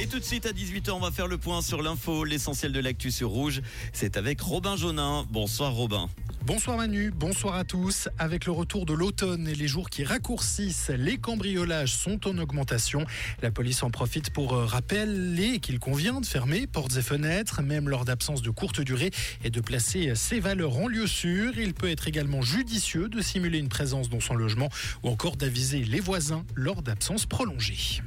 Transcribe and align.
Et 0.00 0.06
tout 0.06 0.20
de 0.20 0.24
suite 0.24 0.46
à 0.46 0.52
18h, 0.52 0.92
on 0.92 1.00
va 1.00 1.10
faire 1.10 1.26
le 1.26 1.38
point 1.38 1.60
sur 1.60 1.82
l'info, 1.82 2.22
l'essentiel 2.22 2.70
de 2.70 2.78
l'actu 2.78 3.10
sur 3.10 3.30
Rouge. 3.30 3.62
C'est 3.92 4.16
avec 4.16 4.40
Robin 4.40 4.76
Jaunin. 4.76 5.26
Bonsoir 5.28 5.72
Robin. 5.72 6.08
Bonsoir 6.46 6.76
Manu, 6.76 7.10
bonsoir 7.10 7.56
à 7.56 7.64
tous. 7.64 8.08
Avec 8.16 8.46
le 8.46 8.52
retour 8.52 8.86
de 8.86 8.94
l'automne 8.94 9.48
et 9.48 9.56
les 9.56 9.66
jours 9.66 9.90
qui 9.90 10.04
raccourcissent, 10.04 10.92
les 10.96 11.18
cambriolages 11.18 11.92
sont 11.92 12.28
en 12.28 12.38
augmentation. 12.38 13.04
La 13.42 13.50
police 13.50 13.82
en 13.82 13.90
profite 13.90 14.30
pour 14.30 14.54
euh, 14.54 14.64
rappeler 14.66 15.58
qu'il 15.58 15.80
convient 15.80 16.20
de 16.20 16.26
fermer 16.26 16.68
portes 16.68 16.96
et 16.96 17.02
fenêtres, 17.02 17.60
même 17.60 17.88
lors 17.88 18.04
d'absence 18.04 18.40
de 18.40 18.50
courte 18.50 18.80
durée, 18.80 19.10
et 19.42 19.50
de 19.50 19.60
placer 19.60 20.14
ses 20.14 20.38
valeurs 20.38 20.76
en 20.76 20.86
lieu 20.86 21.08
sûr. 21.08 21.58
Il 21.58 21.74
peut 21.74 21.90
être 21.90 22.06
également 22.06 22.40
judicieux 22.40 23.08
de 23.08 23.20
simuler 23.20 23.58
une 23.58 23.68
présence 23.68 24.08
dans 24.08 24.20
son 24.20 24.36
logement 24.36 24.68
ou 25.02 25.08
encore 25.08 25.36
d'aviser 25.36 25.82
les 25.82 26.00
voisins 26.00 26.44
lors 26.54 26.82
d'absences 26.82 27.26
prolongées. 27.26 28.00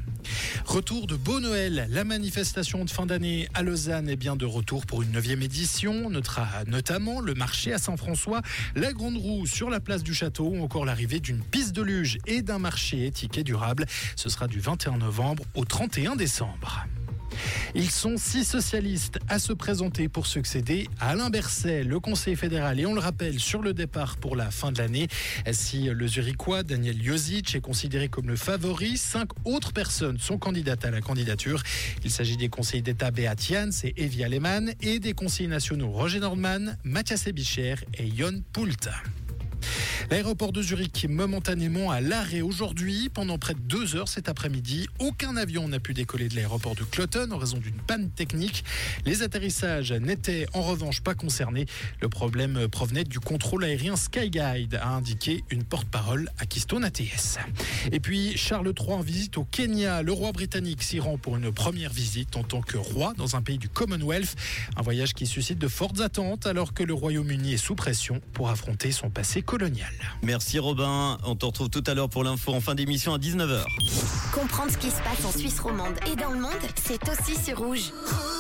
Retour 0.66 1.08
de 1.08 1.16
Beau 1.16 1.40
Noël. 1.40 1.88
La 1.90 2.04
manifestation 2.04 2.86
de 2.86 2.90
fin 2.90 3.06
d'année 3.06 3.48
à 3.54 3.64
Lausanne 3.64 4.10
est 4.10 4.16
bien 4.16 4.36
de 4.36 4.46
retour 4.46 4.86
pour 4.86 5.02
une 5.02 5.12
neuvième 5.12 5.42
édition. 5.42 5.92
On 6.06 6.10
notera 6.10 6.48
notamment 6.68 7.20
le 7.20 7.34
marché 7.34 7.74
à 7.74 7.78
Saint-François, 7.78 8.42
la 8.76 8.94
Grande 8.94 9.18
Roue 9.18 9.46
sur 9.46 9.70
la 9.70 9.80
place 9.80 10.04
du 10.04 10.14
Château 10.14 10.50
ou 10.50 10.64
encore 10.64 10.86
l'arrivée 10.86 11.20
d'une 11.20 11.44
piste 11.44 11.74
de 11.74 11.82
luge 11.82 12.18
et 12.28 12.42
d'un 12.42 12.60
marché 12.60 13.06
étiqueté 13.06 13.44
durable. 13.44 13.86
Ce 14.16 14.30
sera 14.30 14.48
du 14.48 14.60
21 14.60 14.98
novembre 14.98 15.44
au 15.56 15.66
31 15.66 16.16
décembre. 16.16 16.86
Ils 17.76 17.90
sont 17.90 18.16
six 18.18 18.44
socialistes 18.44 19.20
à 19.30 19.40
se 19.40 19.54
présenter 19.54 20.10
pour 20.10 20.28
succéder 20.28 20.88
à 21.00 21.10
Alain 21.10 21.30
Berset, 21.30 21.84
le 21.84 22.00
Conseil 22.00 22.36
fédéral. 22.36 22.80
Et 22.80 22.86
on 22.86 22.94
le 22.94 23.00
rappelle, 23.00 23.40
sur 23.40 23.62
le 23.62 23.74
départ 23.74 24.18
pour 24.18 24.36
la 24.36 24.52
fin 24.52 24.72
de 24.72 24.78
l'année, 24.78 25.08
si 25.52 25.84
le 25.84 26.08
Zurichois 26.08 26.64
Daniel 26.64 27.02
Jozic 27.02 27.56
est 27.56 27.62
considéré 27.62 28.10
comme 28.10 28.28
le 28.28 28.36
favori, 28.36 28.98
cinq 28.98 29.30
autres 29.46 29.74
personnes 29.74 30.20
sont 30.20 30.38
candidates 30.38 30.86
à 30.86 30.92
la 30.92 31.02
candidature. 31.02 31.64
Il 32.04 32.12
s'agit 32.12 32.38
des 32.38 32.50
conseillers 32.50 32.82
d'État 32.82 33.12
Beat 33.12 33.42
Jans 33.50 33.70
et 33.84 33.94
Evie 34.04 34.24
Alemann 34.24 34.74
et 34.82 35.00
des 35.00 35.14
conseillers 35.14 35.50
nationaux 35.50 35.92
Roger 35.92 36.20
Nordman, 36.20 36.78
Mathias 36.84 37.28
Ebicher 37.28 37.76
et 37.98 38.10
Jon 38.16 38.42
Poult. 38.54 38.90
L'aéroport 40.12 40.52
de 40.52 40.62
Zurich 40.62 41.08
momentanément 41.10 41.90
à 41.90 42.02
l'arrêt 42.02 42.42
aujourd'hui. 42.42 43.08
Pendant 43.08 43.38
près 43.38 43.54
de 43.54 43.62
deux 43.62 43.96
heures 43.96 44.10
cet 44.10 44.28
après-midi, 44.28 44.90
aucun 45.00 45.38
avion 45.38 45.70
n'a 45.70 45.80
pu 45.80 45.94
décoller 45.94 46.28
de 46.28 46.36
l'aéroport 46.36 46.76
de 46.76 46.84
Cloton 46.84 47.32
en 47.32 47.38
raison 47.38 47.60
d'une 47.60 47.80
panne 47.88 48.10
technique. 48.10 48.66
Les 49.06 49.24
atterrissages 49.24 49.94
n'étaient 49.94 50.48
en 50.52 50.64
revanche 50.64 51.00
pas 51.00 51.14
concernés. 51.14 51.66
Le 52.02 52.10
problème 52.10 52.68
provenait 52.68 53.06
du 53.06 53.22
contrôle 53.22 53.64
aérien 53.64 53.96
Skyguide, 53.96 54.76
a 54.82 54.90
indiqué 54.90 55.46
une 55.50 55.64
porte-parole 55.64 56.30
à 56.40 56.46
Keystone 56.46 56.84
ATS. 56.84 57.38
Et 57.94 58.02
puis 58.02 58.36
Charles 58.36 58.74
III 58.78 58.96
en 58.96 59.00
visite 59.00 59.38
au 59.38 59.46
Kenya. 59.46 60.02
Le 60.02 60.12
roi 60.12 60.34
britannique 60.34 60.84
s'y 60.84 61.00
rend 61.00 61.18
pour 61.18 61.38
une 61.38 61.54
première 61.54 61.94
visite 61.94 62.36
en 62.36 62.44
tant 62.44 62.60
que 62.60 62.76
roi 62.76 63.14
dans 63.16 63.38
un 63.38 63.42
pays 63.42 63.58
du 63.58 63.70
Commonwealth. 63.70 64.36
Un 64.76 64.82
voyage 64.82 65.14
qui 65.14 65.26
suscite 65.26 65.58
de 65.58 65.70
fortes 65.70 66.02
attentes 66.02 66.48
alors 66.48 66.74
que 66.74 66.84
le 66.84 66.94
Royaume-Uni 66.94 67.54
est 67.54 67.58
sous 67.58 67.76
pression 67.76 68.20
pour 68.34 68.50
affronter 68.50 68.92
son 68.92 69.10
passé 69.10 69.42
colonial. 69.42 70.01
Merci 70.24 70.60
Robin. 70.60 71.18
On 71.26 71.36
te 71.36 71.46
retrouve 71.46 71.70
tout 71.70 71.84
à 71.88 71.94
l'heure 71.94 72.10
pour 72.10 72.24
l'info 72.24 72.54
en 72.54 72.62
fin 72.62 72.76
d'émission 72.76 73.14
à 73.14 73.18
19h. 73.18 73.64
Comprendre 74.34 74.72
ce 74.72 74.78
qui 74.78 74.90
se 74.90 75.02
passe 75.02 75.26
en 75.26 75.32
Suisse 75.38 75.60
romande 75.60 75.96
et 76.12 76.16
dans 76.16 76.32
le 76.32 76.40
monde, 76.40 76.52
c'est 76.76 77.02
aussi 77.10 77.36
sur 77.42 77.58
Rouge. 77.58 77.92
Rouge 77.92 78.31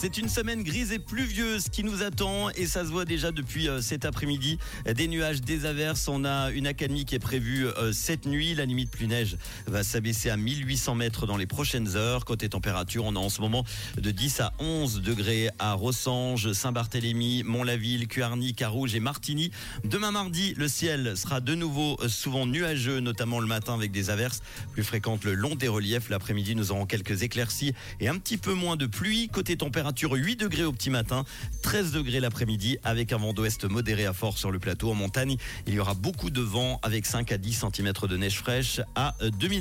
c'est 0.00 0.16
une 0.16 0.30
semaine 0.30 0.62
grise 0.62 0.92
et 0.92 0.98
pluvieuse 0.98 1.68
qui 1.68 1.84
nous 1.84 2.02
attend 2.02 2.48
et 2.56 2.64
ça 2.64 2.84
se 2.84 2.88
voit 2.88 3.04
déjà 3.04 3.32
depuis 3.32 3.68
euh, 3.68 3.82
cet 3.82 4.06
après-midi. 4.06 4.56
Des 4.86 5.08
nuages, 5.08 5.42
des 5.42 5.66
averses. 5.66 6.08
On 6.08 6.24
a 6.24 6.50
une 6.52 6.66
accalmie 6.66 7.04
qui 7.04 7.16
est 7.16 7.18
prévue 7.18 7.66
euh, 7.66 7.92
cette 7.92 8.24
nuit. 8.24 8.54
La 8.54 8.64
limite 8.64 8.90
plus 8.90 9.06
neige 9.06 9.36
va 9.66 9.84
s'abaisser 9.84 10.30
à 10.30 10.38
1800 10.38 10.94
mètres 10.94 11.26
dans 11.26 11.36
les 11.36 11.44
prochaines 11.44 11.96
heures. 11.96 12.24
Côté 12.24 12.48
température, 12.48 13.04
on 13.04 13.14
a 13.14 13.18
en 13.18 13.28
ce 13.28 13.42
moment 13.42 13.62
de 13.98 14.10
10 14.10 14.40
à 14.40 14.54
11 14.58 15.02
degrés 15.02 15.50
à 15.58 15.74
Rossange, 15.74 16.50
Saint-Barthélemy, 16.50 17.42
Mont-la-Ville, 17.42 18.08
Cuarny, 18.08 18.54
Carouge 18.54 18.94
et 18.94 19.00
Martigny. 19.00 19.50
Demain 19.84 20.12
mardi, 20.12 20.54
le 20.56 20.68
ciel 20.68 21.14
sera 21.14 21.42
de 21.42 21.54
nouveau 21.54 21.98
euh, 22.00 22.08
souvent 22.08 22.46
nuageux, 22.46 23.00
notamment 23.00 23.38
le 23.38 23.46
matin 23.46 23.74
avec 23.74 23.92
des 23.92 24.08
averses 24.08 24.40
plus 24.72 24.82
fréquentes 24.82 25.24
le 25.24 25.34
long 25.34 25.56
des 25.56 25.68
reliefs. 25.68 26.08
L'après-midi, 26.08 26.54
nous 26.54 26.72
aurons 26.72 26.86
quelques 26.86 27.22
éclaircies 27.22 27.74
et 28.00 28.08
un 28.08 28.16
petit 28.16 28.38
peu 28.38 28.54
moins 28.54 28.76
de 28.76 28.86
pluie. 28.86 29.28
Côté 29.28 29.58
température, 29.90 30.12
8 30.12 30.36
degrés 30.36 30.64
au 30.64 30.72
petit 30.72 30.90
matin, 30.90 31.24
13 31.62 31.92
degrés 31.92 32.20
l'après-midi 32.20 32.78
avec 32.84 33.12
un 33.12 33.16
vent 33.16 33.32
d'ouest 33.32 33.64
modéré 33.64 34.06
à 34.06 34.12
fort 34.12 34.38
sur 34.38 34.52
le 34.52 34.60
plateau. 34.60 34.90
En 34.90 34.94
montagne, 34.94 35.36
il 35.66 35.74
y 35.74 35.80
aura 35.80 35.94
beaucoup 35.94 36.30
de 36.30 36.40
vent 36.40 36.78
avec 36.82 37.06
5 37.06 37.32
à 37.32 37.38
10 37.38 37.64
cm 37.74 37.92
de 38.08 38.16
neige 38.16 38.38
fraîche 38.38 38.80
à 38.94 39.16
2000 39.20 39.30
mètres. 39.30 39.58